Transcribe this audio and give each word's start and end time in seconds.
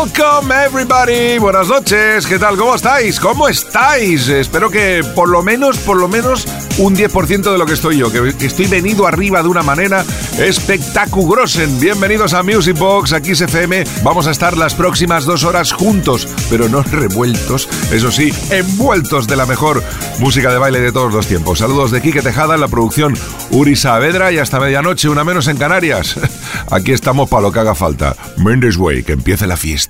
Welcome 0.00 0.50
everybody. 0.50 1.38
Buenas 1.38 1.68
noches. 1.68 2.26
¿Qué 2.26 2.38
tal? 2.38 2.56
¿Cómo 2.56 2.74
estáis? 2.74 3.20
¿Cómo 3.20 3.48
estáis? 3.48 4.28
Espero 4.28 4.70
que 4.70 5.02
por 5.14 5.28
lo 5.28 5.42
menos, 5.42 5.76
por 5.76 5.98
lo 5.98 6.08
menos 6.08 6.46
un 6.78 6.96
10% 6.96 7.52
de 7.52 7.58
lo 7.58 7.66
que 7.66 7.74
estoy 7.74 7.98
yo, 7.98 8.10
que 8.10 8.46
estoy 8.46 8.66
venido 8.66 9.06
arriba 9.06 9.42
de 9.42 9.48
una 9.50 9.62
manera 9.62 10.02
espectacugrosen. 10.38 11.78
Bienvenidos 11.78 12.32
a 12.32 12.42
Music 12.42 12.78
Box, 12.78 13.12
aquí 13.12 13.32
es 13.32 13.42
FM. 13.42 13.84
Vamos 14.02 14.26
a 14.26 14.30
estar 14.30 14.56
las 14.56 14.74
próximas 14.74 15.26
dos 15.26 15.44
horas 15.44 15.72
juntos, 15.72 16.26
pero 16.48 16.70
no 16.70 16.82
revueltos, 16.82 17.68
eso 17.92 18.10
sí, 18.10 18.32
envueltos 18.48 19.26
de 19.26 19.36
la 19.36 19.44
mejor 19.44 19.84
música 20.18 20.50
de 20.50 20.56
baile 20.56 20.80
de 20.80 20.92
todos 20.92 21.12
los 21.12 21.26
tiempos. 21.26 21.58
Saludos 21.58 21.90
de 21.90 22.00
Quique 22.00 22.22
Tejada 22.22 22.54
en 22.54 22.62
la 22.62 22.68
producción 22.68 23.18
Uri 23.50 23.76
Saavedra 23.76 24.32
y 24.32 24.38
hasta 24.38 24.60
medianoche, 24.60 25.10
una 25.10 25.24
menos 25.24 25.46
en 25.48 25.58
Canarias. 25.58 26.16
Aquí 26.70 26.92
estamos 26.92 27.28
para 27.28 27.42
lo 27.42 27.52
que 27.52 27.60
haga 27.60 27.74
falta. 27.74 28.16
Mendes 28.38 28.78
Way, 28.78 29.02
que 29.02 29.12
empiece 29.12 29.46
la 29.46 29.58
fiesta. 29.58 29.89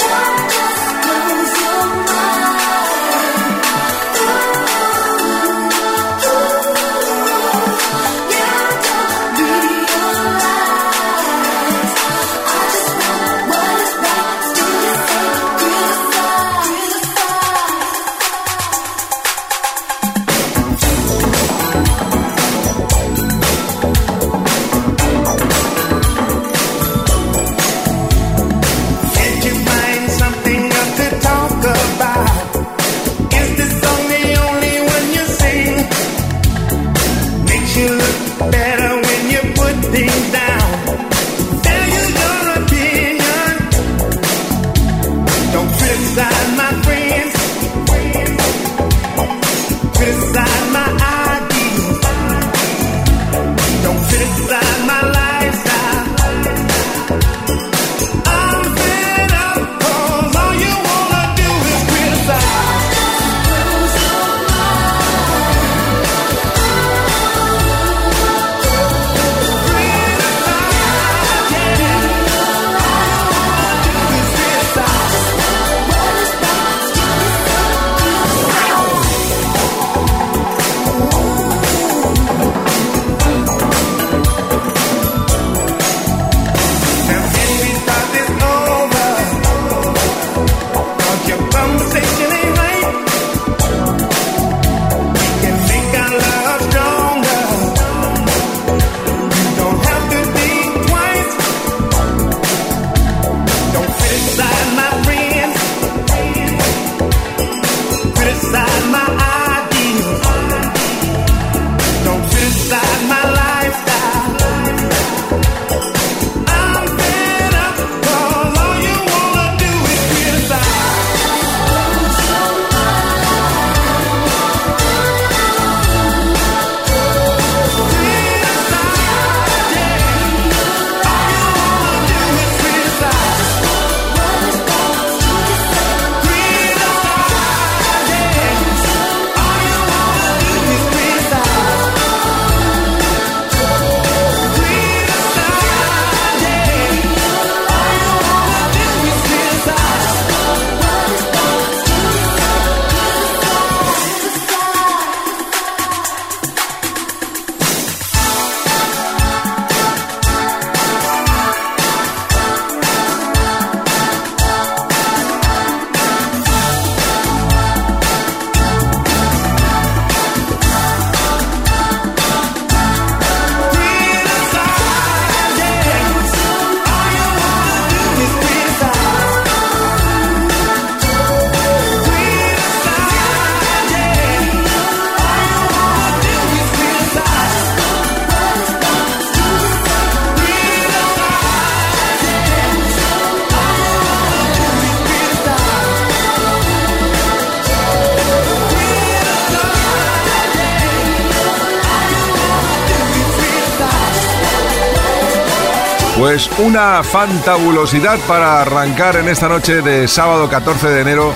Pues 206.31 206.49
una 206.59 207.03
fantabulosidad 207.03 208.17
para 208.19 208.61
arrancar 208.61 209.17
en 209.17 209.27
esta 209.27 209.49
noche 209.49 209.81
de 209.81 210.07
sábado 210.07 210.47
14 210.47 210.87
de 210.87 211.01
enero 211.01 211.33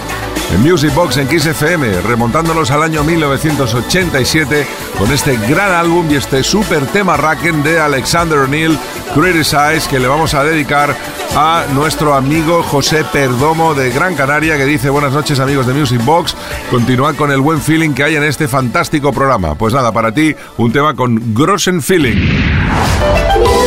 en 0.53 0.61
Music 0.61 0.95
Box 0.95 1.17
en 1.17 1.27
Kiss 1.27 1.45
FM, 1.47 1.99
remontándonos 1.99 2.71
al 2.71 2.81
año 2.81 3.03
1987 3.03 4.65
con 4.97 5.11
este 5.11 5.35
gran 5.49 5.73
álbum 5.73 6.09
y 6.09 6.15
este 6.15 6.43
super 6.43 6.85
tema 6.85 7.17
Racken 7.17 7.61
de 7.61 7.77
Alexander 7.77 8.37
O'Neill, 8.37 8.79
Criticize, 9.13 9.89
que 9.89 9.99
le 9.99 10.07
vamos 10.07 10.33
a 10.33 10.45
dedicar 10.45 10.95
a 11.35 11.65
nuestro 11.73 12.15
amigo 12.15 12.63
José 12.63 13.03
Perdomo 13.03 13.73
de 13.73 13.89
Gran 13.89 14.15
Canaria, 14.15 14.55
que 14.55 14.63
dice 14.63 14.89
buenas 14.89 15.11
noches 15.11 15.41
amigos 15.41 15.67
de 15.67 15.73
Music 15.73 16.01
Box, 16.05 16.37
continuad 16.71 17.15
con 17.15 17.33
el 17.33 17.41
buen 17.41 17.59
feeling 17.59 17.89
que 17.89 18.05
hay 18.05 18.15
en 18.15 18.23
este 18.23 18.47
fantástico 18.47 19.11
programa. 19.11 19.55
Pues 19.55 19.73
nada, 19.73 19.91
para 19.91 20.13
ti, 20.13 20.33
un 20.55 20.71
tema 20.71 20.95
con 20.95 21.33
Grossen 21.33 21.81
Feeling. 21.81 23.64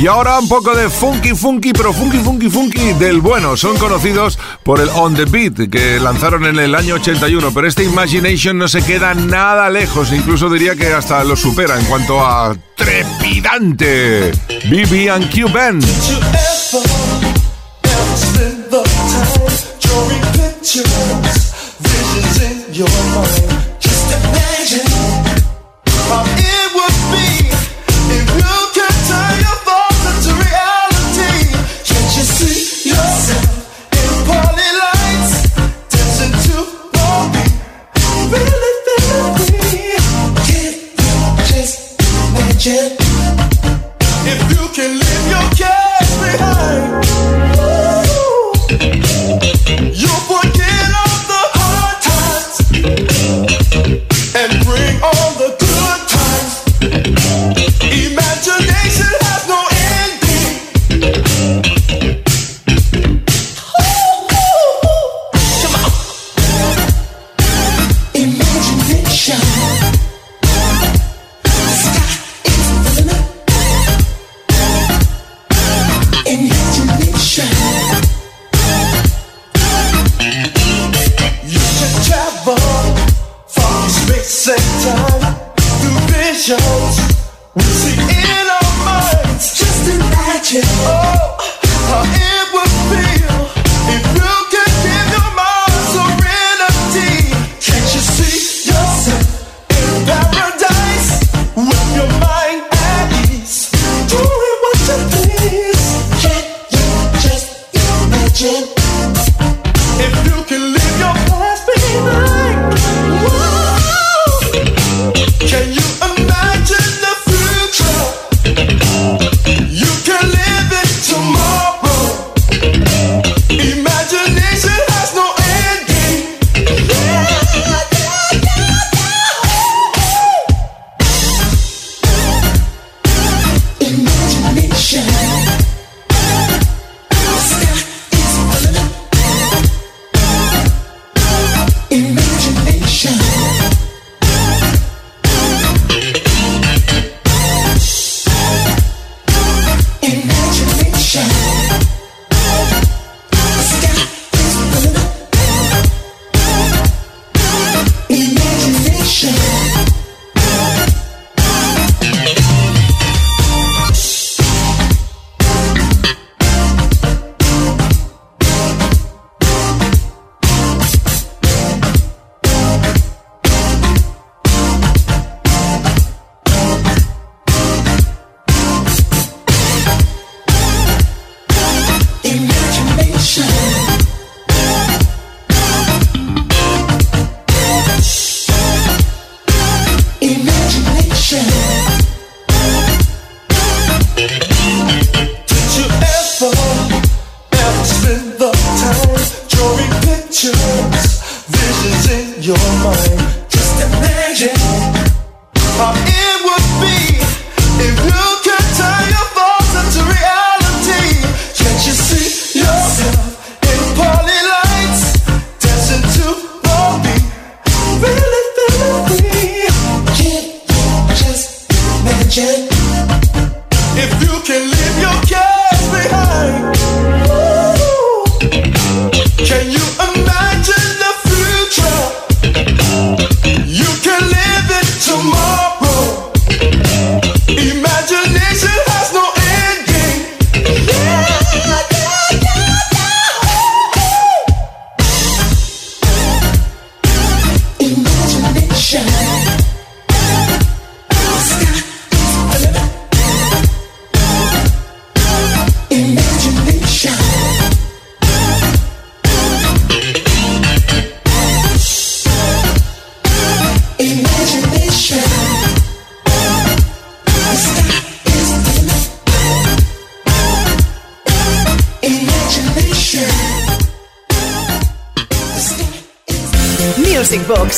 Y 0.00 0.06
ahora 0.06 0.38
un 0.38 0.48
poco 0.48 0.76
de 0.76 0.88
funky 0.88 1.34
funky, 1.34 1.72
pero 1.72 1.92
funky 1.92 2.18
funky 2.18 2.48
funky 2.48 2.92
del 2.94 3.20
bueno. 3.20 3.56
Son 3.56 3.76
conocidos 3.78 4.38
por 4.62 4.80
el 4.80 4.88
On 4.90 5.12
The 5.14 5.24
Beat 5.24 5.68
que 5.70 5.98
lanzaron 5.98 6.44
en 6.46 6.56
el 6.60 6.76
año 6.76 6.94
81, 6.94 7.50
pero 7.52 7.66
este 7.66 7.82
Imagination 7.82 8.56
no 8.56 8.68
se 8.68 8.80
queda 8.82 9.14
nada 9.14 9.68
lejos, 9.70 10.12
incluso 10.12 10.48
diría 10.48 10.76
que 10.76 10.92
hasta 10.92 11.24
lo 11.24 11.34
supera 11.34 11.76
en 11.78 11.84
cuanto 11.86 12.24
a 12.24 12.56
trepidante. 12.76 14.30
BB 14.70 15.10
and 15.10 15.28
Q 15.32 15.48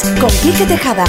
Con 0.03 0.31
Tejada. 0.67 1.05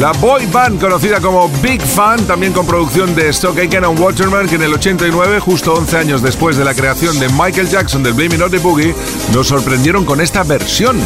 La 0.00 0.10
boy 0.12 0.46
band 0.46 0.80
conocida 0.80 1.20
como 1.20 1.48
Big 1.62 1.80
Fan, 1.80 2.26
también 2.26 2.52
con 2.52 2.66
producción 2.66 3.14
de 3.14 3.28
Stock 3.28 3.56
Aitken 3.56 3.84
and 3.84 4.00
Waterman, 4.00 4.48
que 4.48 4.56
en 4.56 4.62
el 4.62 4.74
89, 4.74 5.38
justo 5.38 5.74
11 5.74 5.96
años 5.96 6.22
después 6.22 6.56
de 6.56 6.64
la 6.64 6.74
creación 6.74 7.20
de 7.20 7.28
Michael 7.28 7.68
Jackson 7.68 8.02
del 8.02 8.14
Blaming 8.14 8.42
on 8.42 8.50
the 8.50 8.58
Boogie, 8.58 8.94
nos 9.32 9.46
sorprendieron 9.46 10.04
con 10.04 10.20
esta 10.20 10.42
versión. 10.42 11.00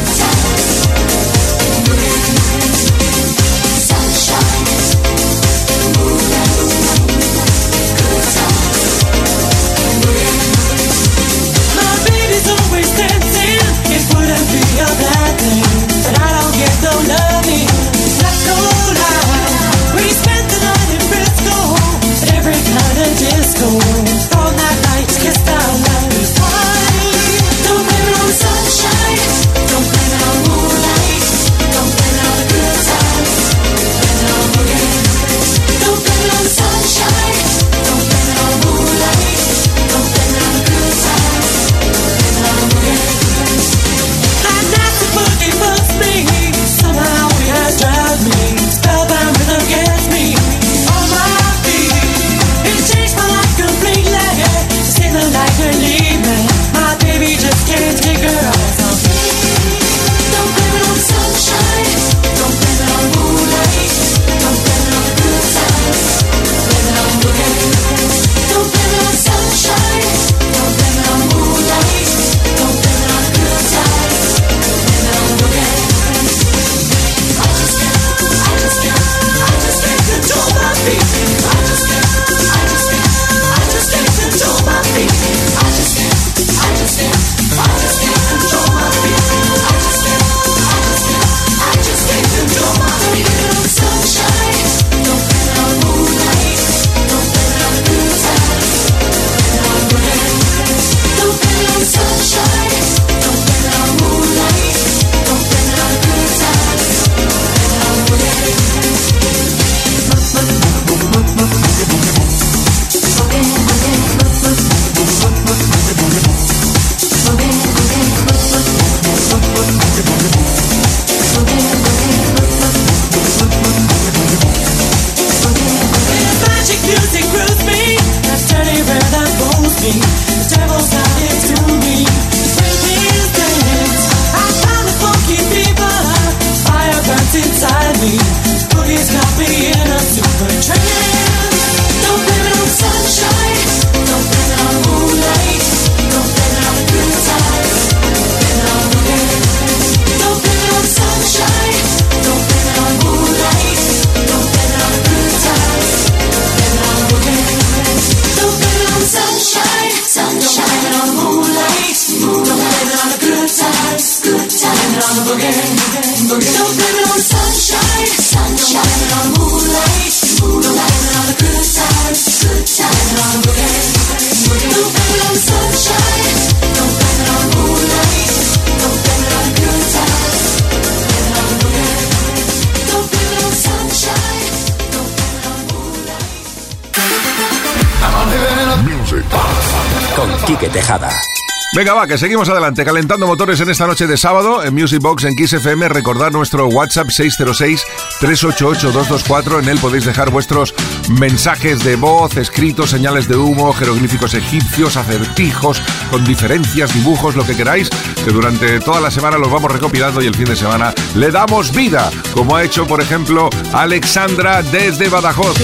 Venga, 191.73 191.93
va, 191.93 192.05
que 192.05 192.17
seguimos 192.17 192.49
adelante, 192.49 192.83
calentando 192.83 193.25
motores 193.25 193.61
en 193.61 193.69
esta 193.69 193.87
noche 193.87 194.05
de 194.05 194.17
sábado 194.17 194.61
en 194.61 194.73
Music 194.73 195.01
Box 195.01 195.23
en 195.23 195.37
Kiss 195.37 195.53
FM. 195.53 195.87
Recordad 195.87 196.29
nuestro 196.29 196.67
WhatsApp 196.67 197.07
606-388-224. 197.07 199.61
En 199.61 199.69
él 199.69 199.79
podéis 199.79 200.03
dejar 200.03 200.31
vuestros 200.31 200.75
mensajes 201.17 201.81
de 201.85 201.95
voz, 201.95 202.35
escritos, 202.35 202.89
señales 202.89 203.29
de 203.29 203.37
humo, 203.37 203.71
jeroglíficos 203.71 204.33
egipcios, 204.33 204.97
acertijos, 204.97 205.81
con 206.09 206.25
diferencias, 206.25 206.93
dibujos, 206.93 207.37
lo 207.37 207.45
que 207.45 207.55
queráis, 207.55 207.89
que 207.89 208.31
durante 208.31 208.81
toda 208.81 208.99
la 208.99 209.09
semana 209.09 209.37
los 209.37 209.49
vamos 209.49 209.71
recopilando 209.71 210.21
y 210.21 210.27
el 210.27 210.35
fin 210.35 210.47
de 210.47 210.57
semana 210.57 210.93
le 211.15 211.31
damos 211.31 211.73
vida, 211.73 212.11
como 212.33 212.57
ha 212.57 212.65
hecho, 212.65 212.85
por 212.85 212.99
ejemplo, 212.99 213.49
Alexandra 213.71 214.61
desde 214.61 215.07
Badajoz. 215.07 215.55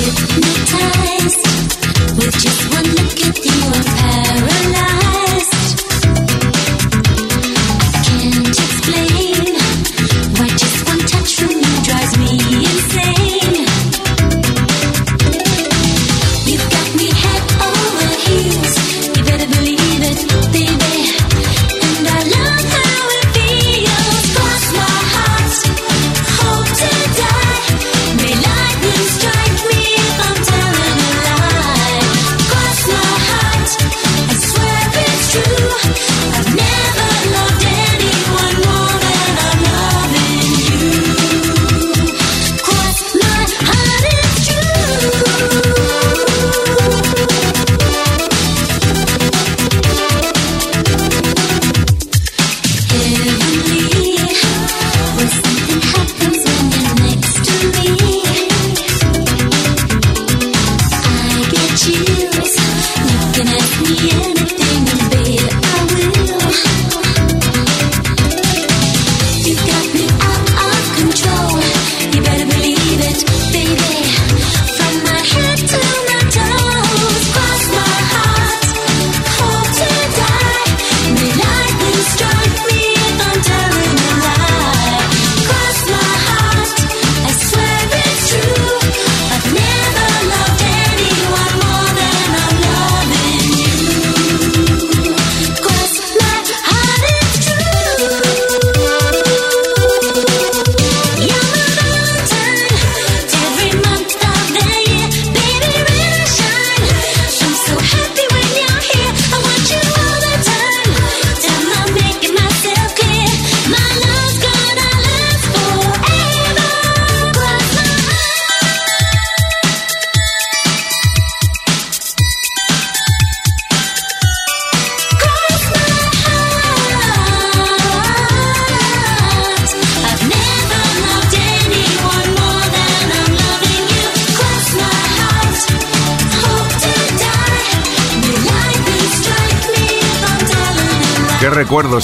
With 2.18 2.34
just 2.34 2.74
one 2.74 2.84
look 2.84 3.20
at 3.28 3.46
you, 3.46 3.62
I'm 3.62 3.84
paralyzed. 3.84 5.57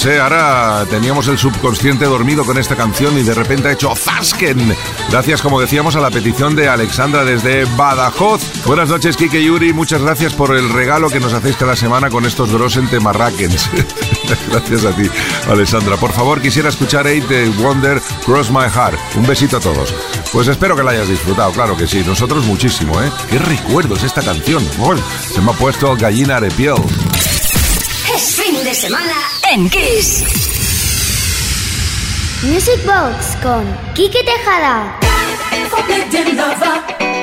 Ahora 0.05 0.85
teníamos 0.89 1.29
el 1.29 1.37
subconsciente 1.37 2.03
dormido 2.03 2.43
con 2.43 2.57
esta 2.57 2.75
canción 2.75 3.17
y 3.17 3.23
de 3.23 3.33
repente 3.33 3.69
ha 3.69 3.71
hecho 3.71 3.95
Fasken. 3.95 4.75
Gracias, 5.09 5.41
como 5.41 5.61
decíamos, 5.61 5.95
a 5.95 6.01
la 6.01 6.11
petición 6.11 6.57
de 6.57 6.67
Alexandra 6.67 7.23
desde 7.23 7.63
Badajoz. 7.77 8.41
Buenas 8.65 8.89
noches, 8.89 9.15
Kike 9.15 9.41
Yuri. 9.41 9.71
Muchas 9.71 10.01
gracias 10.01 10.33
por 10.33 10.57
el 10.57 10.67
regalo 10.73 11.07
que 11.07 11.21
nos 11.21 11.31
hacéis 11.31 11.55
cada 11.55 11.77
semana 11.77 12.09
con 12.09 12.25
estos 12.25 12.51
Drossen 12.51 12.89
Temarrakens. 12.89 13.69
gracias 14.51 14.83
a 14.83 14.93
ti, 14.93 15.09
Alexandra. 15.49 15.95
Por 15.95 16.11
favor, 16.11 16.41
quisiera 16.41 16.67
escuchar 16.67 17.07
Eight 17.07 17.25
de 17.29 17.47
Wonder 17.51 18.01
Cross 18.25 18.51
My 18.51 18.69
Heart. 18.69 18.99
Un 19.15 19.25
besito 19.25 19.55
a 19.55 19.61
todos. 19.61 19.95
Pues 20.33 20.49
espero 20.49 20.75
que 20.75 20.83
la 20.83 20.91
hayas 20.91 21.07
disfrutado, 21.07 21.53
claro 21.53 21.77
que 21.77 21.87
sí. 21.87 22.03
Nosotros 22.05 22.43
muchísimo, 22.45 23.01
¿eh? 23.01 23.09
Qué 23.29 23.39
recuerdos 23.39 24.03
esta 24.03 24.21
canción. 24.21 24.67
se 25.33 25.39
me 25.39 25.51
ha 25.51 25.53
puesto 25.53 25.95
gallina 25.95 26.41
de 26.41 26.51
piel. 26.51 26.75
Es 28.13 28.35
fin 28.35 28.61
de 28.65 28.75
semana 28.75 29.13
en 29.53 29.69
Kiss. 29.69 30.23
Music 32.41 32.83
Box 32.85 33.35
con 33.43 33.63
Kike 33.93 34.23
Tejada. 34.23 35.12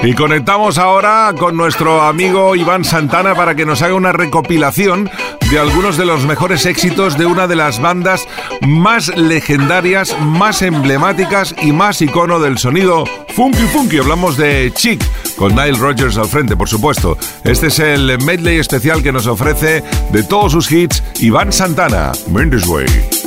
Y 0.02 0.14
conectamos 0.14 0.78
ahora 0.78 1.32
con 1.38 1.56
nuestro 1.58 2.00
amigo 2.02 2.56
Iván 2.56 2.84
Santana 2.84 3.34
para 3.34 3.54
que 3.54 3.66
nos 3.66 3.82
haga 3.82 3.94
una 3.94 4.12
recopilación 4.12 5.10
de 5.50 5.58
algunos 5.58 5.98
de 5.98 6.06
los 6.06 6.24
mejores 6.24 6.64
éxitos 6.64 7.18
de 7.18 7.26
una 7.26 7.46
de 7.46 7.56
las 7.56 7.80
bandas 7.82 8.26
más 8.62 9.08
legendarias, 9.14 10.16
más 10.20 10.62
emblemáticas 10.62 11.54
y 11.60 11.72
más 11.72 12.00
icono 12.00 12.40
del 12.40 12.56
sonido 12.56 13.04
funky 13.34 13.66
funky. 13.66 13.98
Hablamos 13.98 14.38
de 14.38 14.72
Chic 14.74 15.04
con 15.36 15.54
Nile 15.54 15.78
Rogers 15.78 16.16
al 16.16 16.28
frente, 16.28 16.56
por 16.56 16.68
supuesto. 16.68 17.18
Este 17.44 17.66
es 17.66 17.78
el 17.78 18.18
medley 18.24 18.58
especial 18.58 19.02
que 19.02 19.12
nos 19.12 19.26
ofrece 19.26 19.84
de 20.12 20.22
todos 20.22 20.52
sus 20.52 20.72
hits 20.72 21.02
Iván 21.20 21.52
Santana, 21.52 22.12
Mendes 22.28 22.66
Way. 22.66 23.19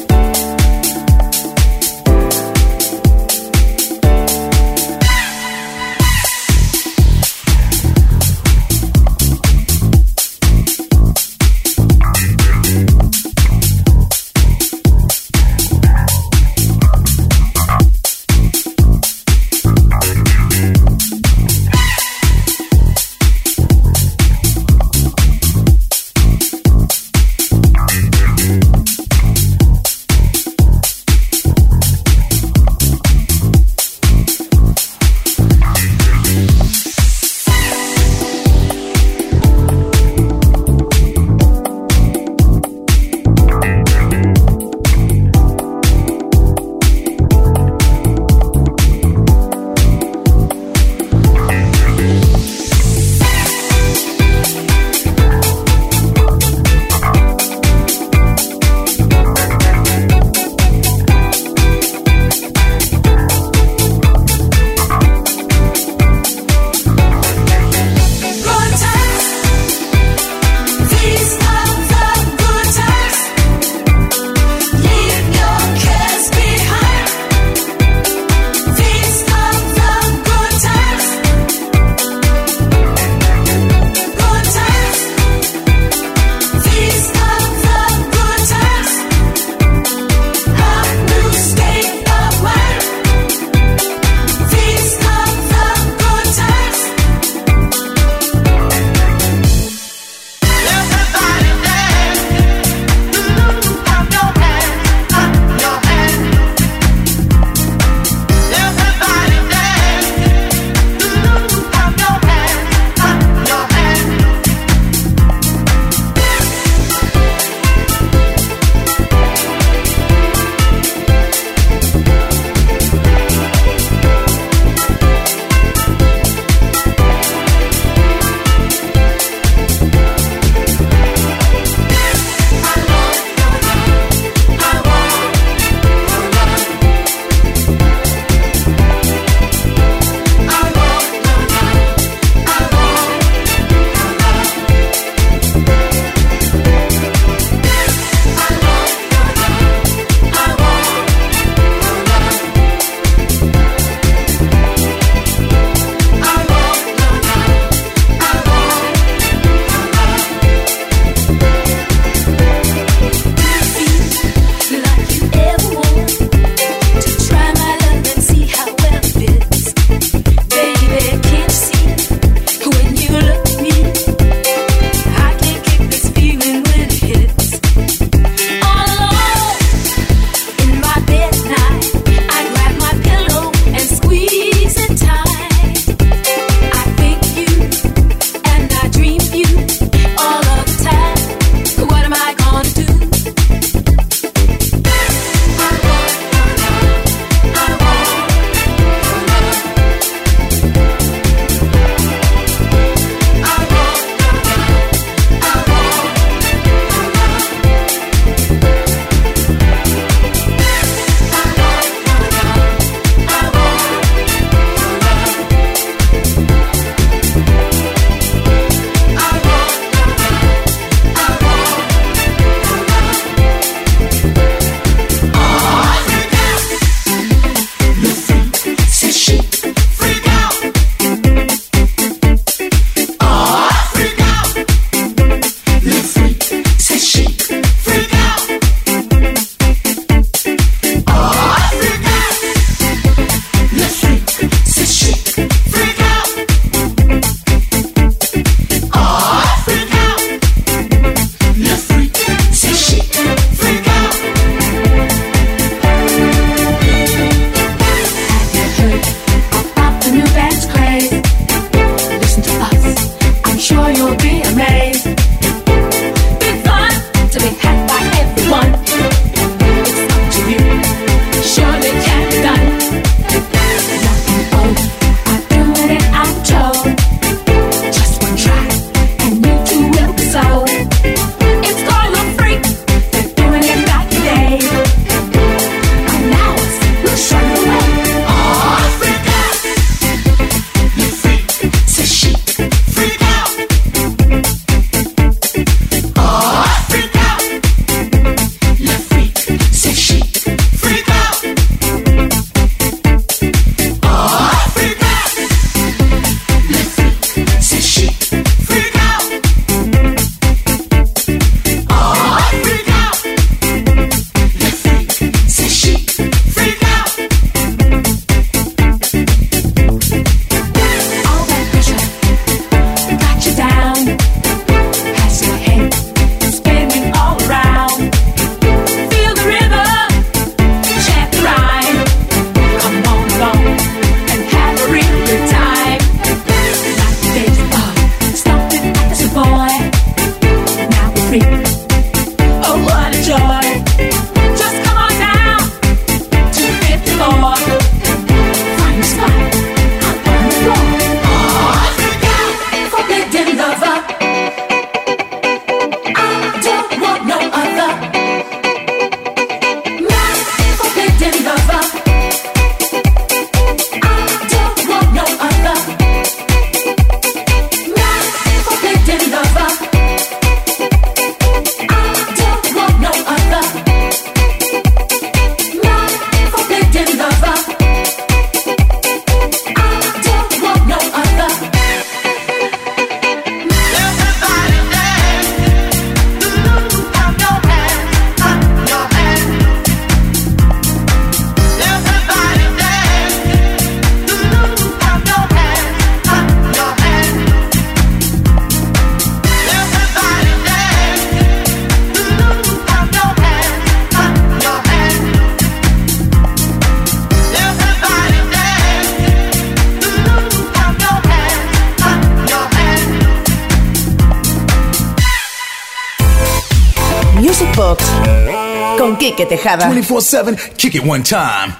24-7, 419.63 420.75
kick 420.75 420.95
it 420.95 421.03
one 421.05 421.23
time. 421.23 421.73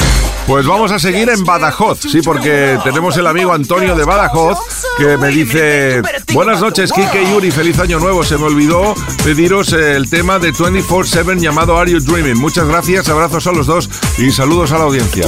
Pues 0.48 0.66
vamos 0.66 0.92
a 0.92 1.00
seguir 1.00 1.30
en 1.30 1.46
Badajoz, 1.46 2.00
sí, 2.02 2.22
porque 2.22 2.78
tenemos 2.84 3.16
el 3.16 3.28
amigo 3.28 3.54
Antonio 3.54 3.96
de 3.96 4.04
Badajoz 4.04 4.58
que 4.98 5.18
me 5.18 5.30
dice, 5.30 6.02
buenas 6.34 6.62
noches, 6.62 6.92
Kike 6.92 7.24
y 7.24 7.32
Yuri, 7.32 7.52
feliz 7.52 7.78
año 7.80 8.00
nuevo. 8.00 8.24
Se 8.24 8.38
me 8.38 8.46
olvidó 8.46 8.96
pediros 9.24 9.72
el 9.74 10.10
tema 10.10 10.40
de 10.40 10.54
24-7 10.54 11.40
llamado 11.40 11.78
Are 11.78 11.90
You 11.90 12.00
Dreaming. 12.00 12.38
Muchas 12.40 12.68
gracias, 12.68 13.08
abrazos 13.10 13.48
a 13.48 13.52
los 13.52 13.68
dos 13.68 13.90
y 14.18 14.32
saludos 14.32 14.72
a 14.72 14.78
la 14.78 14.86
audiencia. 14.86 15.26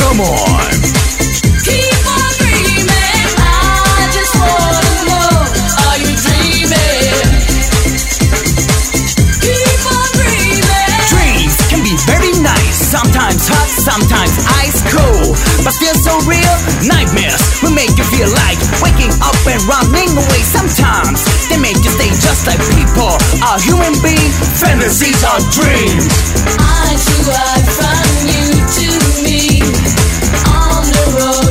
Come 0.00 0.20
on. 0.20 0.70
Keep 1.60 2.02
on 2.08 2.30
dreaming. 2.40 3.28
I 3.36 4.08
just 4.16 4.32
wanna 4.32 4.92
know, 5.06 5.44
are 5.84 5.98
you 6.00 6.12
dreaming? 6.16 7.28
Keep 9.44 9.82
on 9.92 10.08
dreaming. 10.16 10.96
Dreams 11.12 11.56
can 11.68 11.84
be 11.84 11.94
very 12.08 12.32
nice, 12.40 12.80
sometimes 12.80 13.44
hot, 13.44 13.68
sometimes 13.68 14.34
ice 14.64 14.80
cold, 14.88 15.36
but 15.64 15.76
so 15.76 16.16
real. 16.24 16.56
Nightmares 16.88 17.60
will 17.62 17.76
make 17.76 17.92
you 18.00 18.04
feel 18.08 18.32
like 18.32 18.58
waking 18.80 19.12
up 19.20 19.36
and 19.44 19.60
running 19.68 20.10
away. 20.16 20.42
Sometimes 20.42 21.20
they 21.52 21.60
make 21.60 21.76
you 21.84 21.92
stay 21.92 22.08
just 22.24 22.48
like 22.48 22.60
people 22.72 23.14
are 23.44 23.60
human 23.60 23.94
beings. 24.00 24.34
Fantasies 24.58 25.20
are 25.28 25.40
dreams. 25.52 26.08
I 26.56 26.96
too 26.96 27.22
hide 27.28 27.68
from 27.68 28.28
you 28.32 28.49
to 28.72 29.22
me 29.24 29.60
on 30.46 30.86
the 30.86 31.04
road 31.18 31.49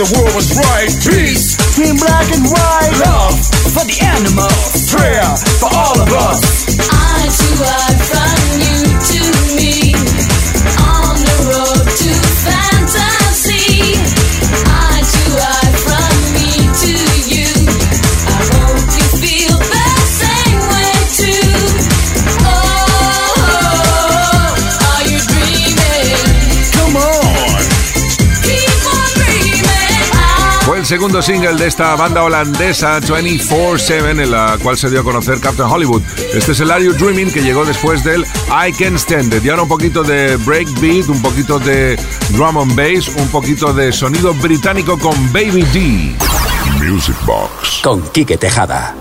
the 0.00 0.16
world 0.16 0.34
was 0.34 0.56
right. 0.56 0.88
Peace, 1.04 1.56
Between 1.60 1.96
black 2.00 2.24
and 2.32 2.44
white. 2.48 2.96
love, 3.04 3.36
For 3.76 3.84
the 3.84 3.98
animals. 4.00 4.88
prayer 4.88 5.28
for 5.60 5.68
all 5.76 6.00
of 6.00 6.08
us. 6.08 6.40
I 6.88 7.28
too 7.28 7.54
hide 7.60 8.39
segundo 30.90 31.22
single 31.22 31.54
de 31.54 31.68
esta 31.68 31.94
banda 31.94 32.24
holandesa 32.24 33.00
24-7 33.00 34.22
en 34.22 34.28
la 34.28 34.58
cual 34.60 34.76
se 34.76 34.90
dio 34.90 35.02
a 35.02 35.04
conocer 35.04 35.38
Captain 35.38 35.70
Hollywood. 35.70 36.02
Este 36.34 36.50
es 36.50 36.58
el 36.58 36.68
Are 36.68 36.84
You 36.84 36.92
Dreaming 36.94 37.30
que 37.30 37.42
llegó 37.42 37.64
después 37.64 38.02
del 38.02 38.22
I 38.48 38.72
Can 38.72 38.96
Stand 38.98 39.32
It. 39.34 39.44
Y 39.44 39.50
ahora 39.50 39.62
un 39.62 39.68
poquito 39.68 40.02
de 40.02 40.36
breakbeat, 40.38 41.08
un 41.08 41.22
poquito 41.22 41.60
de 41.60 41.96
drum 42.30 42.58
and 42.58 42.74
bass, 42.74 43.06
un 43.06 43.28
poquito 43.28 43.72
de 43.72 43.92
sonido 43.92 44.34
británico 44.34 44.98
con 44.98 45.14
Baby 45.32 45.62
D. 45.72 46.16
Music 46.84 47.14
Box. 47.24 47.82
Con 47.84 48.02
Quique 48.10 48.36
Tejada. 48.36 48.92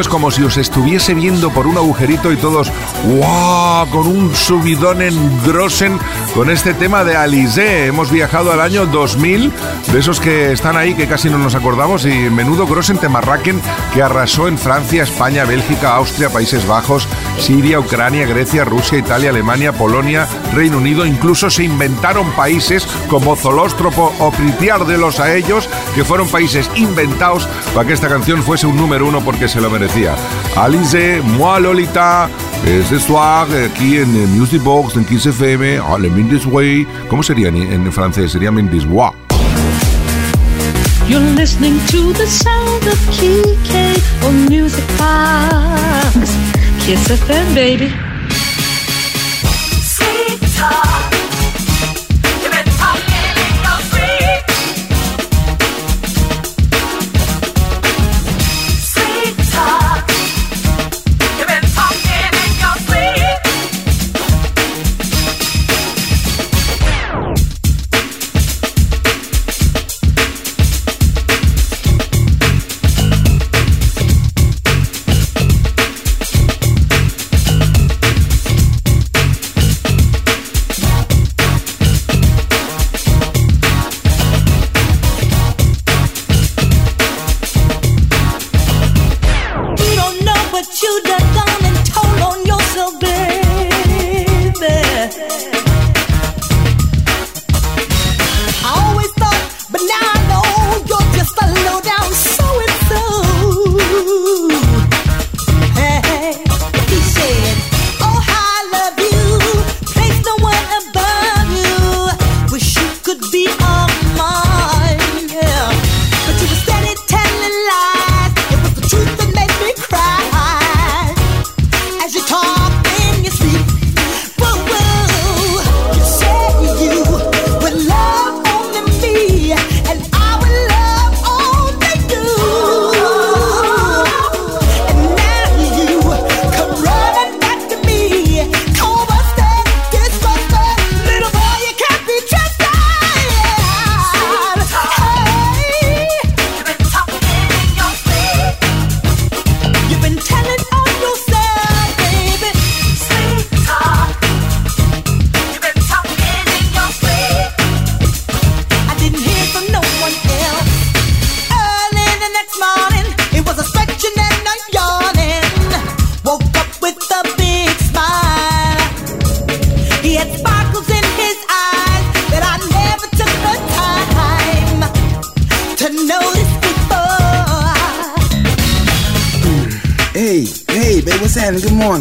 Es 0.00 0.08
como 0.08 0.30
si 0.30 0.42
os 0.42 0.56
estuviese 0.56 1.12
viendo 1.14 1.50
por 1.50 1.66
un 1.66 1.76
agujerito 1.76 2.32
y 2.32 2.36
todos, 2.36 2.72
¡wow! 3.04 3.88
Con 3.90 4.06
un 4.06 4.34
subidón 4.34 5.02
en 5.02 5.42
Grossen 5.44 5.98
con 6.34 6.50
este 6.50 6.72
tema 6.72 7.04
de 7.04 7.16
Alizé. 7.16 7.86
Hemos 7.86 8.10
viajado 8.10 8.52
al 8.52 8.60
año 8.60 8.86
2000, 8.86 9.52
de 9.90 9.98
esos 9.98 10.20
que 10.20 10.52
están 10.52 10.76
ahí 10.76 10.94
que 10.94 11.06
casi 11.06 11.28
no 11.28 11.38
nos 11.38 11.54
acordamos, 11.54 12.04
y 12.04 12.30
menudo 12.30 12.66
Grossen 12.66 12.98
Temarraquen 12.98 13.60
que 13.92 14.02
arrasó 14.02 14.48
en 14.48 14.58
Francia, 14.58 15.02
España, 15.02 15.44
Bélgica, 15.44 15.94
Austria, 15.96 16.30
Países 16.30 16.66
Bajos, 16.66 17.08
Siria, 17.38 17.78
Ucrania, 17.78 18.26
Grecia, 18.26 18.64
Rusia, 18.64 18.98
Italia, 18.98 19.30
Alemania, 19.30 19.72
Polonia, 19.72 20.26
Reino 20.54 20.78
Unido. 20.78 21.04
Incluso 21.04 21.50
se 21.50 21.64
inventaron 21.64 22.30
países 22.32 22.86
como 23.08 23.36
Zolóstropo 23.36 24.12
o 24.18 24.30
Pritiar 24.30 24.86
de 24.86 24.98
los 24.98 25.20
a 25.20 25.34
ellos, 25.34 25.68
que 25.94 26.04
fueron 26.04 26.28
países 26.28 26.70
inventados 26.76 27.46
para 27.74 27.86
que 27.86 27.94
esta 27.94 28.08
canción 28.08 28.42
fuese 28.42 28.66
un 28.66 28.76
número 28.76 29.06
uno 29.06 29.20
porque 29.20 29.48
se 29.48 29.60
lo 29.60 29.70
merecía. 29.70 30.14
Alice, 30.56 31.20
Moi 31.22 31.60
Lolita, 31.60 32.28
es 32.66 32.90
de 32.90 33.00
soir, 33.00 33.46
aquí 33.70 33.98
en 33.98 34.38
Music 34.38 34.62
Box, 34.62 34.96
en 34.96 35.04
15 35.04 35.30
FM, 35.30 35.80
Min 36.10 36.28
This 36.28 36.46
Way. 36.46 36.86
¿Cómo 37.08 37.22
sería 37.22 37.48
en, 37.48 37.92
francés? 37.92 38.32
Sería 38.32 38.50
Min 38.50 38.70
This 38.70 38.86
Way. 38.88 39.31
You're 41.12 41.20
listening 41.20 41.78
to 41.88 42.14
the 42.14 42.26
sound 42.26 42.86
of 42.86 42.98
Kike 43.12 44.24
on 44.24 44.48
Music 44.48 44.86
Box. 44.96 46.14
Kiss 46.86 47.06
FM, 47.06 47.54
baby. 47.54 47.92
You 50.32 50.91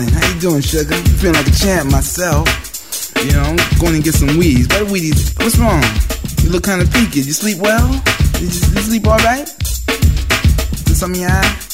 morning. 0.02 0.22
How 0.22 0.34
you 0.34 0.40
doing, 0.40 0.62
sugar? 0.62 0.96
I'm 0.96 1.04
feeling 1.04 1.36
like 1.36 1.48
a 1.48 1.52
champ 1.52 1.92
myself. 1.92 2.48
You 3.24 3.34
know, 3.34 3.56
going 3.80 3.94
to 3.94 4.02
get 4.02 4.14
some 4.14 4.38
weeds. 4.38 4.68
What 4.68 4.88
weedies? 4.88 5.38
What's 5.40 5.58
wrong? 5.58 5.84
You 6.44 6.52
look 6.52 6.64
kind 6.64 6.82
of 6.82 6.92
peaked. 6.92 7.16
You 7.16 7.24
sleep 7.24 7.60
well? 7.60 7.88
You, 8.40 8.48
you 8.48 8.82
sleep 8.82 9.08
all 9.08 9.18
right? 9.18 9.48
Is 10.90 11.00
some 11.00 11.12
of 11.12 11.18
your 11.18 11.30
eye? 11.30 11.71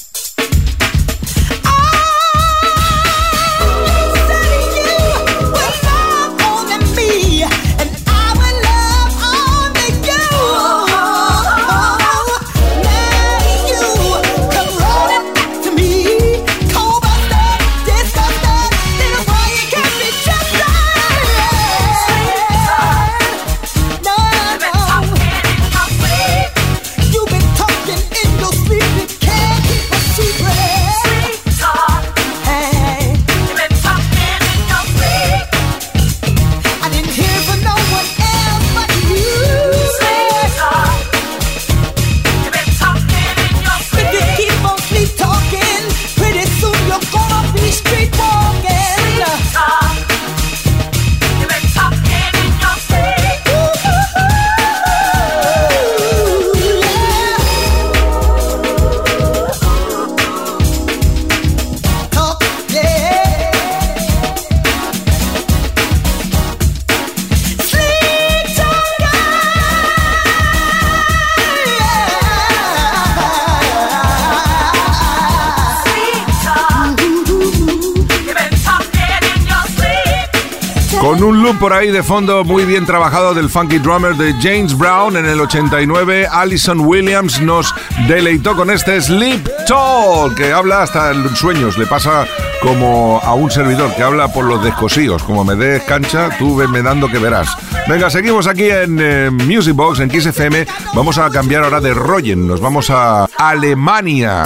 Con 81.18 81.30
un 81.30 81.42
loop 81.42 81.58
por 81.58 81.74
ahí 81.74 81.90
de 81.90 82.04
fondo 82.04 82.44
muy 82.44 82.64
bien 82.66 82.86
trabajado 82.86 83.34
del 83.34 83.50
funky 83.50 83.80
drummer 83.80 84.16
de 84.16 84.36
James 84.40 84.78
Brown 84.78 85.18
en 85.18 85.26
el 85.26 85.42
89, 85.42 86.28
Alison 86.32 86.82
Williams 86.82 87.42
nos 87.42 87.74
deleitó 88.08 88.56
con 88.56 88.70
este 88.70 89.02
Sleep 89.02 89.50
Talk, 89.66 90.36
que 90.36 90.54
habla 90.54 90.84
hasta 90.84 91.12
en 91.12 91.36
sueños, 91.36 91.76
le 91.80 91.88
pasa 91.88 92.28
como 92.62 93.20
a 93.24 93.34
un 93.34 93.50
servidor 93.50 93.96
que 93.96 94.04
habla 94.04 94.28
por 94.28 94.46
los 94.46 94.64
descosíos, 94.64 95.24
como 95.24 95.44
me 95.44 95.56
des 95.56 95.82
cancha, 95.84 96.30
tú 96.38 96.56
venme 96.56 96.84
dando 96.84 97.08
que 97.08 97.18
verás. 97.18 97.50
Venga, 97.88 98.12
seguimos 98.12 98.46
aquí 98.46 98.70
en 98.70 99.00
eh, 99.02 99.32
Music 99.32 99.76
Box, 99.76 100.02
en 100.02 100.10
Kiss 100.10 100.28
FM, 100.28 100.68
vamos 100.94 101.18
a 101.18 101.32
cambiar 101.32 101.64
ahora 101.64 101.82
de 101.82 101.96
rollen, 101.96 102.46
nos 102.46 102.62
vamos 102.62 102.92
a 102.92 103.28
Alemania. 103.40 104.44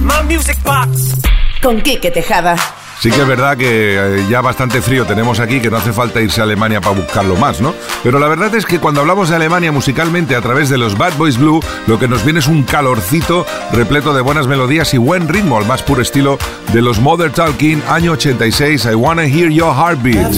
My 0.00 0.34
Music 0.34 0.56
Box. 0.64 1.14
Con 1.60 1.82
Quique 1.82 2.10
Tejada. 2.10 2.56
Sí 3.00 3.10
que 3.12 3.20
es 3.20 3.26
verdad 3.28 3.56
que 3.56 3.96
eh, 3.96 4.26
ya 4.28 4.40
bastante 4.40 4.82
frío 4.82 5.06
tenemos 5.06 5.38
aquí, 5.38 5.60
que 5.60 5.70
no 5.70 5.76
hace 5.76 5.92
falta 5.92 6.20
irse 6.20 6.40
a 6.40 6.44
Alemania 6.44 6.80
para 6.80 6.96
buscarlo 6.96 7.36
más, 7.36 7.60
¿no? 7.60 7.74
Pero 8.02 8.18
la 8.18 8.26
verdad 8.26 8.52
es 8.56 8.66
que 8.66 8.80
cuando 8.80 9.00
hablamos 9.00 9.28
de 9.28 9.36
Alemania 9.36 9.70
musicalmente 9.70 10.34
a 10.34 10.40
través 10.40 10.68
de 10.68 10.78
los 10.78 10.98
Bad 10.98 11.16
Boys 11.16 11.38
Blue, 11.38 11.60
lo 11.86 11.98
que 11.98 12.08
nos 12.08 12.24
viene 12.24 12.40
es 12.40 12.48
un 12.48 12.64
calorcito 12.64 13.46
repleto 13.72 14.14
de 14.14 14.20
buenas 14.20 14.48
melodías 14.48 14.92
y 14.94 14.98
buen 14.98 15.28
ritmo, 15.28 15.58
al 15.58 15.66
más 15.66 15.82
puro 15.84 16.02
estilo 16.02 16.38
de 16.72 16.82
los 16.82 16.98
Mother 16.98 17.30
Talking, 17.30 17.82
año 17.88 18.12
86, 18.12 18.86
I 18.86 18.94
Wanna 18.96 19.26
Hear 19.26 19.50
Your 19.50 19.72
Heartbeat. 19.72 20.32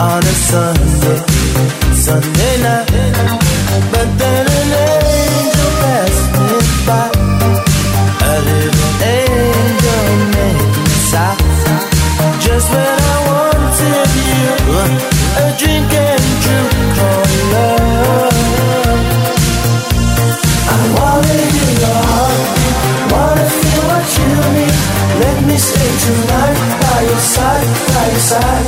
On 0.00 0.22
a 0.22 0.34
Sunday, 0.50 1.20
Sunday 1.94 2.54
night. 2.62 2.90
But 3.92 4.08
then 4.18 4.46
an 4.58 4.72
angel 4.82 5.70
passed 5.80 6.30
me 6.34 6.58
by. 6.86 7.10
A 8.22 8.34
little 8.48 8.94
angel 9.02 10.04
made 10.34 10.66
me 10.74 10.88
sigh. 11.10 11.38
Just 12.40 12.66
when 12.72 12.84
I 12.84 13.16
wanted 13.28 14.10
you, 14.28 14.50
a 15.38 15.46
drink 15.58 15.92
and 15.92 16.24
true 16.42 16.70
called 16.96 17.34
love. 17.52 18.34
I 20.74 20.80
wanna 20.96 21.36
hear 21.54 21.72
your 21.82 22.00
heartbeat, 22.10 22.76
wanna 23.12 23.46
feel 23.58 23.82
what 23.90 24.06
you 24.18 24.30
need. 24.56 24.76
Let 25.22 25.38
me 25.46 25.56
stay 25.56 25.90
tonight 26.04 26.58
by 26.82 26.98
your 27.08 27.22
side, 27.34 27.68
by 28.14 28.20
your 28.20 28.20
side. 28.20 28.66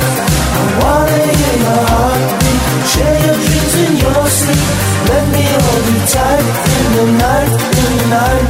I 0.53 0.63
wanna 0.81 1.19
hear 1.39 1.55
your 1.63 1.83
heartbeat, 1.89 2.61
share 2.91 3.17
your 3.25 3.37
dreams 3.45 3.75
in 3.83 3.93
your 4.03 4.27
sleep. 4.27 4.67
Let 5.09 5.25
me 5.33 5.43
hold 5.55 5.85
you 5.91 5.99
tight 6.13 6.47
in 6.75 6.87
the 6.97 7.05
night, 7.23 7.51
in 7.81 7.97
the 7.97 8.07
night. 8.09 8.46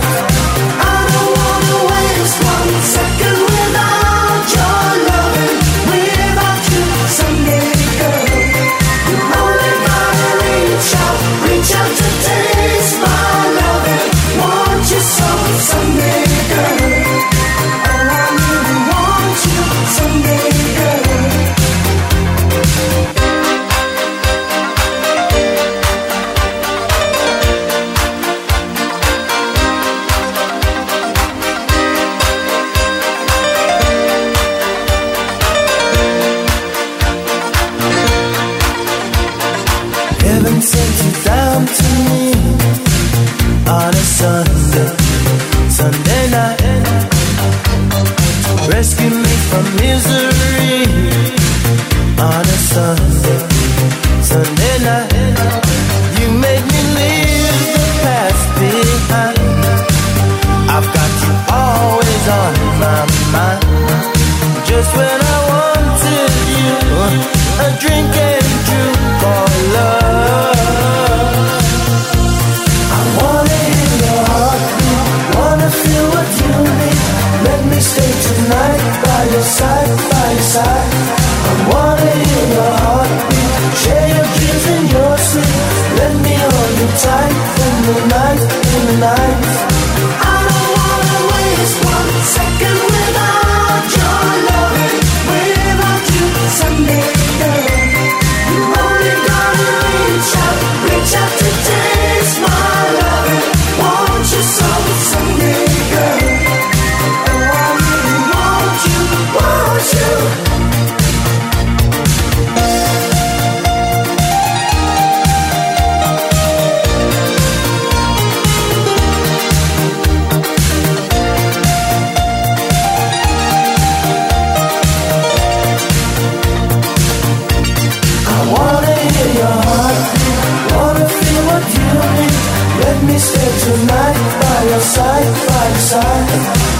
Wanna 128.57 128.95
hear 129.13 129.31
your 129.41 129.57
heartbeat, 129.67 130.39
wanna 130.75 131.05
feel 131.17 131.41
what 131.49 131.65
you 131.77 131.89
need. 132.17 132.35
Let 132.83 132.97
me 133.07 133.17
stay 133.17 133.51
tonight 133.65 134.19
by 134.41 134.59
your 134.71 134.83
side, 134.95 135.29
by 135.47 135.65
your 135.73 135.83
side. 135.91 136.29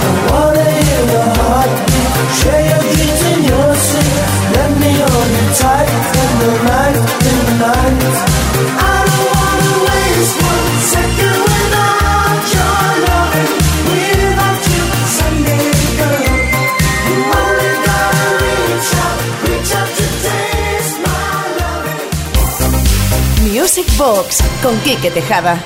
I 0.05 0.11
wanna 0.29 0.67
hear 0.79 1.03
your 1.15 1.29
heartbeat, 1.39 2.09
share 2.39 2.63
your 2.71 2.83
dreams 2.91 3.21
in 3.31 3.39
your 3.51 3.71
sleep. 3.87 4.15
Let 4.57 4.71
me 4.81 4.91
hold 5.05 5.29
you 5.37 5.47
tight 5.61 5.91
in 6.23 6.31
the 6.41 6.51
night, 6.71 6.97
in 7.29 7.37
the 7.45 7.55
night. 7.65 8.36
Box 23.97 24.43
con 24.61 24.77
Quique 24.81 25.09
Tejada. 25.09 25.59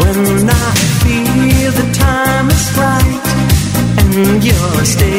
When 0.00 0.50
I 0.50 0.74
feel 1.02 1.70
the 1.70 1.88
time 1.92 2.48
is 2.48 2.76
right 2.76 3.22
and 4.16 4.44
you're 4.44 4.84
staying 4.84 5.17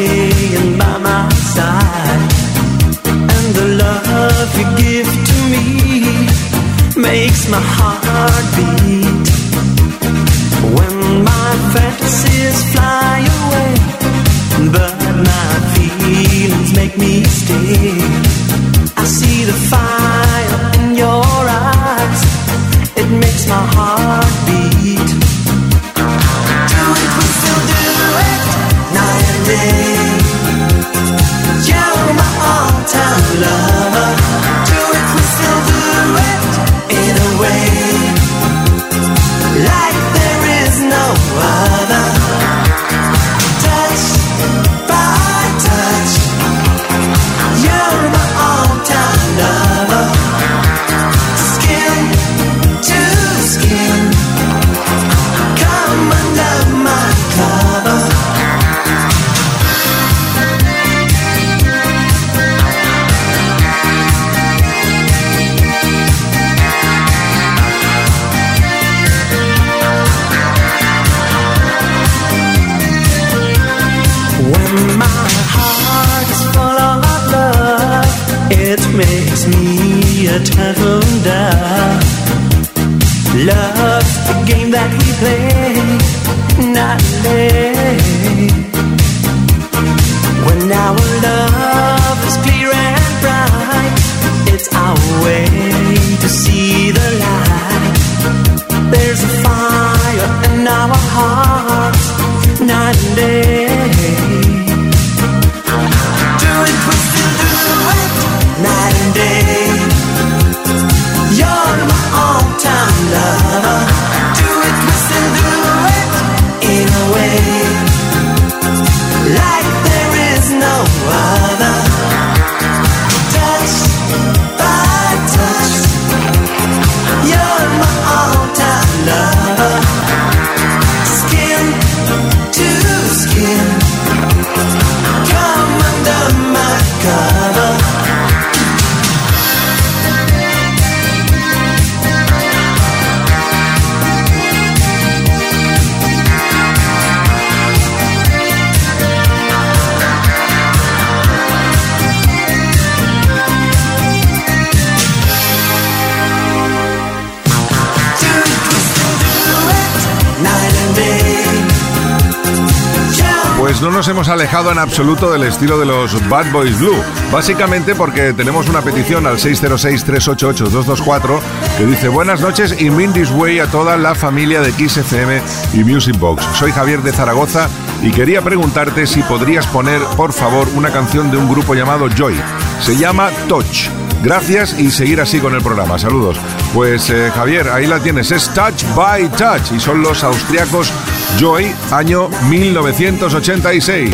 No 163.80 163.90
nos 163.90 164.06
hemos 164.08 164.28
alejado 164.28 164.70
en 164.70 164.78
absoluto 164.78 165.32
del 165.32 165.44
estilo 165.44 165.78
de 165.78 165.86
los 165.86 166.28
Bad 166.28 166.52
Boys 166.52 166.78
Blue. 166.78 167.02
Básicamente 167.32 167.94
porque 167.94 168.34
tenemos 168.34 168.68
una 168.68 168.82
petición 168.82 169.26
al 169.26 169.38
606-388-224 169.38 171.40
que 171.78 171.86
dice 171.86 172.08
Buenas 172.08 172.42
noches 172.42 172.76
y 172.78 172.90
This 172.90 173.30
Way 173.30 173.60
a 173.60 173.68
toda 173.68 173.96
la 173.96 174.14
familia 174.14 174.60
de 174.60 174.72
Kiss 174.72 174.98
FM 174.98 175.40
y 175.72 175.82
Music 175.82 176.18
Box. 176.18 176.44
Soy 176.54 176.72
Javier 176.72 177.00
de 177.00 177.12
Zaragoza 177.12 177.70
y 178.02 178.10
quería 178.10 178.42
preguntarte 178.42 179.06
si 179.06 179.22
podrías 179.22 179.66
poner, 179.66 180.02
por 180.14 180.34
favor, 180.34 180.68
una 180.74 180.90
canción 180.90 181.30
de 181.30 181.38
un 181.38 181.48
grupo 181.48 181.74
llamado 181.74 182.06
Joy. 182.08 182.38
Se 182.82 182.98
llama 182.98 183.30
Touch. 183.48 183.88
Gracias 184.22 184.78
y 184.78 184.90
seguir 184.90 185.22
así 185.22 185.40
con 185.40 185.54
el 185.54 185.62
programa. 185.62 185.98
Saludos. 185.98 186.36
Pues 186.74 187.08
eh, 187.08 187.32
Javier, 187.34 187.70
ahí 187.70 187.86
la 187.86 188.00
tienes. 188.00 188.30
Es 188.30 188.52
Touch 188.52 188.84
by 188.94 189.30
Touch 189.30 189.72
y 189.74 189.80
son 189.80 190.02
los 190.02 190.22
austriacos 190.22 190.92
Joy, 191.38 191.72
año 191.90 192.28
1986. 192.48 194.12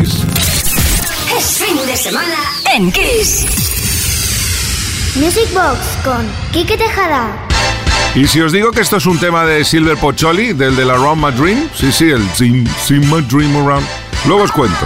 Es 1.37 1.57
fin 1.57 1.77
de 1.85 1.95
semana 1.95 2.35
en 2.73 2.91
Kiss. 2.91 3.45
Music 5.15 5.47
Box 5.53 5.79
con 6.03 6.25
Quique 6.51 6.77
Tejada. 6.77 7.47
Y 8.15 8.27
si 8.27 8.41
os 8.41 8.51
digo 8.51 8.71
que 8.71 8.81
esto 8.81 8.97
es 8.97 9.05
un 9.05 9.19
tema 9.19 9.45
de 9.45 9.63
Silver 9.63 9.97
Pocholi, 9.97 10.53
del 10.53 10.75
de 10.75 10.85
la 10.85 10.93
Around 10.93 11.25
My 11.25 11.31
Dream, 11.31 11.69
sí, 11.75 11.91
sí, 11.91 12.09
el 12.09 12.27
Sim, 12.33 12.65
Sim 12.85 13.01
My 13.11 13.21
Dream 13.21 13.55
Around, 13.55 13.85
luego 14.25 14.43
os 14.43 14.51
cuento. 14.51 14.85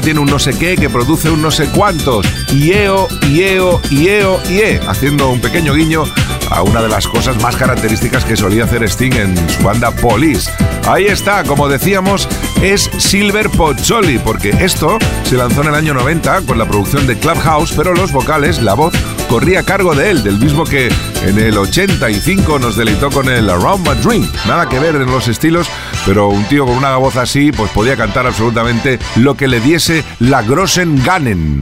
Tiene 0.00 0.20
un 0.20 0.28
no 0.28 0.38
sé 0.38 0.56
qué, 0.58 0.76
que 0.76 0.88
produce 0.90 1.30
un 1.30 1.42
no 1.42 1.50
sé 1.50 1.66
cuántos. 1.66 2.26
Ieo, 2.52 3.08
Ieo, 3.28 3.80
Ieo, 3.90 4.40
Ie, 4.50 4.80
haciendo 4.86 5.30
un 5.30 5.40
pequeño 5.40 5.74
guiño 5.74 6.04
a 6.50 6.62
una 6.62 6.82
de 6.82 6.88
las 6.88 7.06
cosas 7.06 7.40
más 7.42 7.56
características 7.56 8.24
que 8.24 8.36
solía 8.36 8.64
hacer 8.64 8.82
Sting 8.84 9.12
en 9.14 9.50
su 9.50 9.62
banda 9.62 9.90
Police. 9.90 10.50
Ahí 10.86 11.06
está, 11.06 11.44
como 11.44 11.68
decíamos, 11.68 12.28
es 12.62 12.90
Silver 12.98 13.50
Pozzoli, 13.50 14.18
porque 14.18 14.50
esto 14.60 14.98
se 15.24 15.36
lanzó 15.36 15.62
en 15.62 15.68
el 15.68 15.74
año 15.74 15.94
90 15.94 16.42
con 16.42 16.58
la 16.58 16.66
producción 16.66 17.06
de 17.06 17.18
Clubhouse, 17.18 17.72
pero 17.76 17.94
los 17.94 18.12
vocales, 18.12 18.62
la 18.62 18.74
voz, 18.74 18.94
corría 19.28 19.60
a 19.60 19.62
cargo 19.64 19.94
de 19.94 20.10
él, 20.10 20.22
del 20.22 20.38
mismo 20.38 20.64
que 20.64 20.88
en 21.24 21.38
el 21.38 21.58
85 21.58 22.58
nos 22.58 22.76
deleitó 22.76 23.10
con 23.10 23.28
el 23.28 23.50
Around 23.50 23.86
My 23.86 23.94
Dream. 24.02 24.30
Nada 24.46 24.68
que 24.68 24.78
ver 24.78 24.94
en 24.96 25.06
los 25.06 25.28
estilos, 25.28 25.68
pero 26.08 26.28
un 26.28 26.42
tío 26.44 26.64
con 26.64 26.74
una 26.74 26.96
voz 26.96 27.16
así, 27.16 27.52
pues 27.52 27.70
podía 27.70 27.94
cantar 27.94 28.26
absolutamente 28.26 28.98
lo 29.16 29.36
que 29.36 29.46
le 29.46 29.60
diese 29.60 30.02
la 30.20 30.40
Grossen 30.40 31.04
Gannen. 31.04 31.60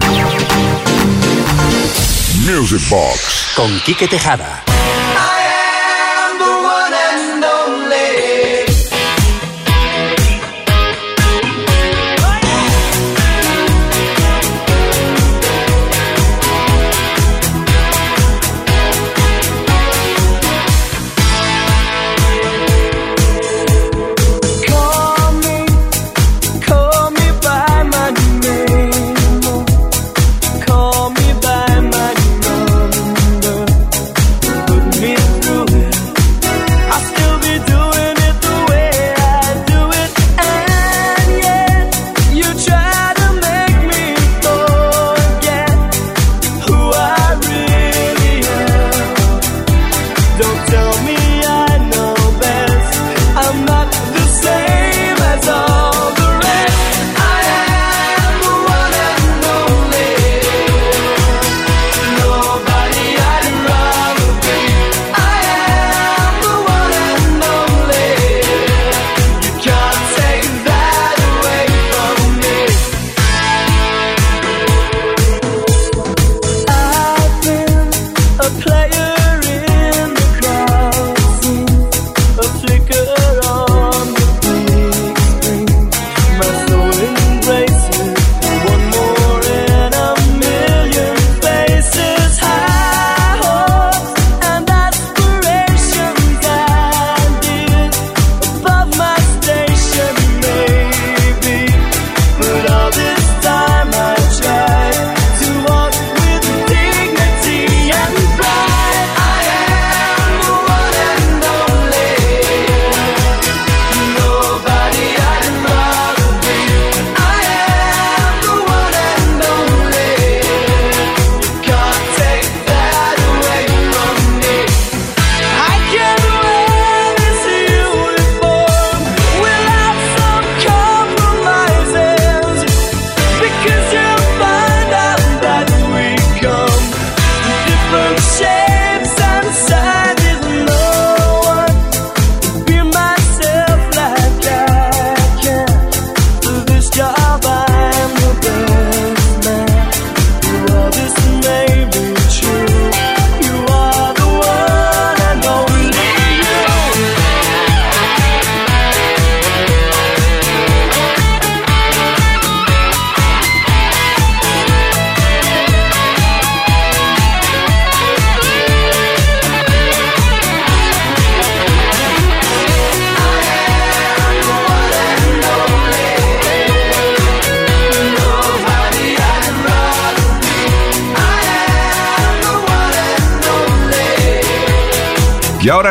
Music 2.46 2.88
Box. 2.88 3.54
Con 3.56 3.80
Quique 3.80 4.06
Tejada. 4.06 4.65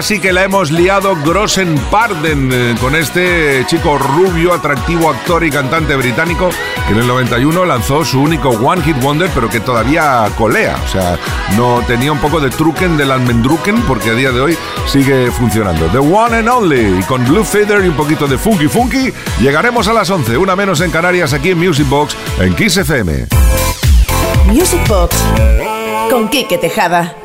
Sí 0.06 0.20
que 0.20 0.32
la 0.32 0.44
hemos 0.44 0.70
liado 0.70 1.16
Grossen 1.26 1.80
Parden 1.90 2.52
eh, 2.54 2.76
con 2.80 2.94
este 2.94 3.66
chico 3.66 3.98
rubio, 3.98 4.54
atractivo 4.54 5.10
actor 5.10 5.44
y 5.44 5.50
cantante 5.50 5.96
británico 5.96 6.52
que 6.86 6.94
en 6.94 7.00
el 7.00 7.08
91 7.08 7.66
lanzó 7.66 8.06
su 8.06 8.22
único 8.22 8.50
One 8.50 8.84
Hit 8.84 9.02
Wonder, 9.02 9.32
pero 9.34 9.50
que 9.50 9.60
todavía 9.60 10.30
colea. 10.38 10.78
O 10.86 10.88
sea, 10.88 11.18
no 11.58 11.82
tenía 11.88 12.12
un 12.12 12.20
poco 12.20 12.40
de 12.40 12.52
truquen 12.52 12.98
del 12.98 13.10
almendruquen 13.10 13.82
porque 13.88 14.12
a 14.12 14.14
día 14.14 14.32
de 14.32 14.42
hoy 14.42 14.58
sigue 14.86 15.32
funcionando. 15.32 15.88
The 15.88 15.98
One 15.98 16.38
and 16.38 16.50
Only. 16.50 17.02
Con 17.08 17.26
Blue 17.26 17.44
Feather 17.44 17.84
y 17.84 17.88
un 17.88 17.96
poquito 17.96 18.28
de 18.28 18.38
Funky 18.38 18.68
Funky, 18.68 19.12
llegaremos 19.40 19.88
a 19.88 19.94
las 19.94 20.08
11, 20.08 20.38
una 20.38 20.56
menos 20.56 20.82
en 20.82 20.92
Canarias, 20.92 21.34
aquí 21.34 21.50
en 21.50 21.58
Music 21.58 21.90
Box, 21.90 22.16
en 22.40 22.54
Kiss 22.54 22.78
FM. 22.78 23.26
Music 24.46 24.88
Box 24.88 25.16
con 26.12 26.30
Quique 26.30 26.60
Tejada. 26.60 27.16